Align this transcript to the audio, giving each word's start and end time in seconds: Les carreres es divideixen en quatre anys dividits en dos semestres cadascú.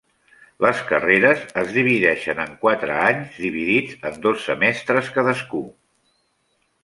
Les 0.65 0.79
carreres 0.91 1.43
es 1.63 1.67
divideixen 1.75 2.41
en 2.45 2.55
quatre 2.63 2.95
anys 3.03 3.37
dividits 3.47 4.01
en 4.11 4.17
dos 4.25 4.41
semestres 4.49 5.11
cadascú. 5.19 5.61